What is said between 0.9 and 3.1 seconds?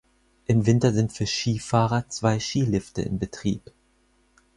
sind für Skifahrer zwei Skilifte